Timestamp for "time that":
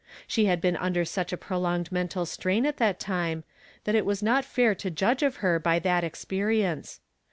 2.99-3.93